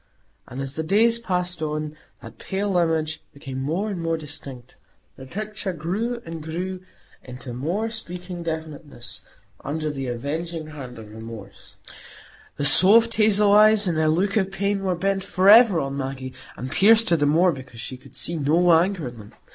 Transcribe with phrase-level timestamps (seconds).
[0.47, 4.75] And as the days passed on, that pale image became more and more distinct;
[5.15, 6.81] the picture grew and grew
[7.23, 9.21] into more speaking definiteness
[9.63, 11.75] under the avenging hand of remorse;
[12.57, 16.71] the soft hazel eyes, in their look of pain, were bent forever on Maggie, and
[16.71, 19.33] pierced her the more because she could see no anger in them.